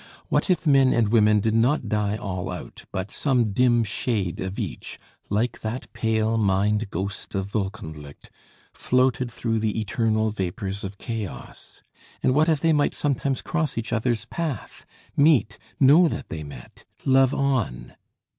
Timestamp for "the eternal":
9.59-10.31